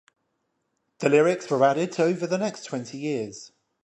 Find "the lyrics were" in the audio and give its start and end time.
0.97-1.63